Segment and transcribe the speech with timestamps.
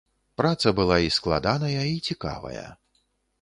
[0.41, 2.65] Праца была і складаная, і цікавая.